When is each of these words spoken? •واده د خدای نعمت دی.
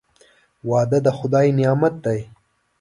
•واده 0.69 0.99
د 1.05 1.07
خدای 1.17 1.47
نعمت 1.59 1.93
دی. 2.05 2.19